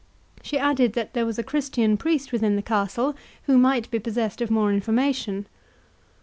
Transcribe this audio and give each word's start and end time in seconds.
She 0.41 0.57
added, 0.57 0.93
that 0.93 1.13
there 1.13 1.27
was 1.27 1.37
a 1.37 1.43
Christian 1.43 1.95
priest 1.95 2.31
within 2.31 2.55
the 2.55 2.63
castle 2.63 3.15
who 3.43 3.55
might 3.59 3.91
be 3.91 3.99
possessed 3.99 4.41
of 4.41 4.49
more 4.49 4.73
information. 4.73 5.45